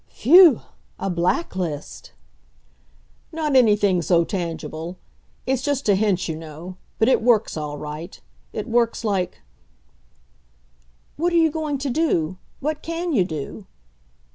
[0.07, 0.61] "Phew!
[0.97, 2.13] A blacklist."
[3.31, 4.97] "Not anything so tangible.
[5.45, 8.19] It's just a hint, you know, but it works all right.
[8.51, 9.43] It works like"
[11.17, 13.67] "What are you going to do; what can you do?"